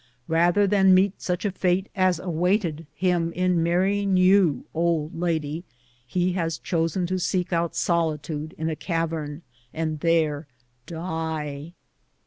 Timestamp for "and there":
9.75-10.47